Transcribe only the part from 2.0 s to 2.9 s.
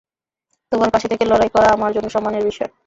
সম্মানের বিষয়।